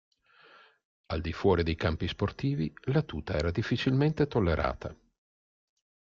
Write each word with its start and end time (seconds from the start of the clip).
Al 1.11 1.21
di 1.21 1.31
fuori 1.31 1.61
dei 1.61 1.75
campi 1.75 2.07
sportivi, 2.07 2.73
la 2.85 3.03
tuta 3.03 3.35
era 3.35 3.51
difficilmente 3.51 4.25
tollerata. 4.25 4.97